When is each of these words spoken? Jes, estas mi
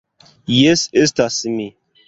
Jes, 0.59 0.87
estas 1.03 1.39
mi 1.61 1.71